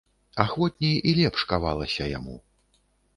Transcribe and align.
Ахвотней 0.43 0.95
і 1.11 1.13
лепш 1.19 1.41
кавалася 1.51 2.03
яму. 2.17 2.35